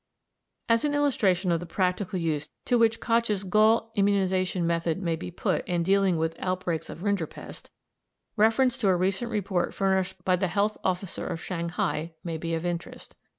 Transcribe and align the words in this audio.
As 0.67 0.83
an 0.83 0.95
illustration 0.95 1.51
of 1.51 1.59
the 1.59 1.67
practical 1.67 2.17
use 2.17 2.49
to 2.65 2.79
which 2.79 2.99
Koch's 2.99 3.43
gall 3.43 3.91
immunisation 3.95 4.63
method 4.63 4.99
may 4.99 5.15
be 5.15 5.29
put 5.29 5.63
in 5.67 5.83
dealing 5.83 6.17
with 6.17 6.35
outbreaks 6.39 6.89
of 6.89 7.03
rinderpest, 7.03 7.69
reference 8.35 8.79
to 8.79 8.87
a 8.87 8.95
recent 8.95 9.29
report 9.29 9.75
furnished 9.75 10.25
by 10.25 10.35
the 10.37 10.47
Health 10.47 10.75
Officer 10.83 11.27
of 11.27 11.39
Shanghai 11.39 12.13
may 12.23 12.39
be 12.39 12.55
of 12.55 12.65
interest. 12.65 13.13